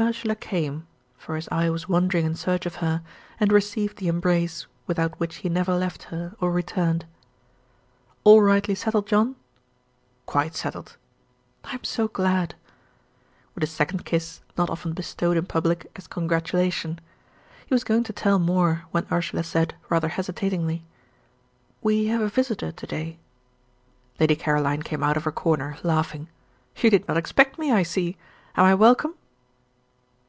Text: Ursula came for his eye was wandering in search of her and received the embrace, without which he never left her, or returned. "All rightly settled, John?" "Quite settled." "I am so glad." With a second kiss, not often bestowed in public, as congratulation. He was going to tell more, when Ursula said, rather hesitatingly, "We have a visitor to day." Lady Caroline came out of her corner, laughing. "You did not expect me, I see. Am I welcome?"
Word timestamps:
Ursula 0.00 0.34
came 0.34 0.86
for 1.18 1.36
his 1.36 1.50
eye 1.52 1.68
was 1.68 1.86
wandering 1.86 2.24
in 2.24 2.34
search 2.34 2.64
of 2.64 2.76
her 2.76 3.02
and 3.38 3.52
received 3.52 3.98
the 3.98 4.08
embrace, 4.08 4.66
without 4.86 5.20
which 5.20 5.36
he 5.44 5.50
never 5.50 5.74
left 5.74 6.04
her, 6.04 6.34
or 6.40 6.50
returned. 6.50 7.04
"All 8.24 8.40
rightly 8.40 8.74
settled, 8.74 9.06
John?" 9.06 9.36
"Quite 10.24 10.54
settled." 10.56 10.96
"I 11.64 11.74
am 11.74 11.84
so 11.84 12.08
glad." 12.08 12.54
With 13.54 13.62
a 13.62 13.66
second 13.66 14.06
kiss, 14.06 14.40
not 14.56 14.70
often 14.70 14.94
bestowed 14.94 15.36
in 15.36 15.44
public, 15.44 15.90
as 15.94 16.06
congratulation. 16.06 16.98
He 17.66 17.74
was 17.74 17.84
going 17.84 18.04
to 18.04 18.14
tell 18.14 18.38
more, 18.38 18.84
when 18.92 19.06
Ursula 19.12 19.42
said, 19.42 19.74
rather 19.90 20.08
hesitatingly, 20.08 20.86
"We 21.82 22.06
have 22.06 22.22
a 22.22 22.30
visitor 22.30 22.72
to 22.72 22.86
day." 22.86 23.18
Lady 24.18 24.36
Caroline 24.36 24.80
came 24.84 25.02
out 25.02 25.18
of 25.18 25.24
her 25.24 25.32
corner, 25.32 25.76
laughing. 25.82 26.28
"You 26.78 26.88
did 26.88 27.06
not 27.06 27.18
expect 27.18 27.58
me, 27.58 27.70
I 27.70 27.82
see. 27.82 28.16
Am 28.56 28.64
I 28.64 28.74
welcome?" 28.74 29.12